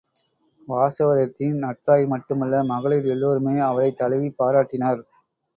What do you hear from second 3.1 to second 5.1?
எல்லோருமே அவளைத் தழுவிப் பாராட்டினர்.